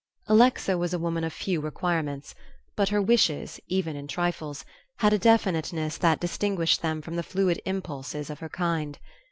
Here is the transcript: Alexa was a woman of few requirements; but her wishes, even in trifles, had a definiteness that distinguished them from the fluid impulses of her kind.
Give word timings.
Alexa 0.27 0.79
was 0.79 0.95
a 0.95 0.97
woman 0.97 1.23
of 1.23 1.31
few 1.31 1.61
requirements; 1.61 2.33
but 2.75 2.89
her 2.89 2.99
wishes, 2.99 3.59
even 3.67 3.95
in 3.95 4.07
trifles, 4.07 4.65
had 4.97 5.13
a 5.13 5.19
definiteness 5.19 5.95
that 5.99 6.19
distinguished 6.19 6.81
them 6.81 7.03
from 7.03 7.15
the 7.17 7.21
fluid 7.21 7.61
impulses 7.65 8.31
of 8.31 8.39
her 8.39 8.49
kind. 8.49 8.97